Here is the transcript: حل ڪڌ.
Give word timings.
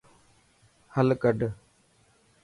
حل 0.93 1.09
ڪڌ. 1.21 1.39